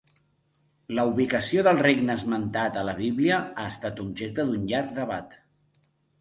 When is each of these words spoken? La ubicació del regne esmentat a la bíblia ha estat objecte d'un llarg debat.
La 0.99 1.03
ubicació 1.09 1.63
del 1.67 1.81
regne 1.87 2.15
esmentat 2.21 2.79
a 2.81 2.85
la 2.87 2.95
bíblia 3.01 3.37
ha 3.41 3.67
estat 3.73 4.03
objecte 4.07 4.47
d'un 4.51 4.67
llarg 4.73 4.97
debat. 4.99 5.39